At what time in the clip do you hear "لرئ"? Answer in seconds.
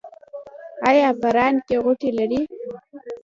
2.17-2.41